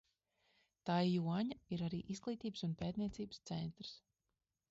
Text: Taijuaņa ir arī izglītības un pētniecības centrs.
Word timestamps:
Taijuaņa 0.89 1.57
ir 1.75 1.83
arī 1.89 2.01
izglītības 2.15 2.65
un 2.69 2.75
pētniecības 2.81 3.43
centrs. 3.51 3.93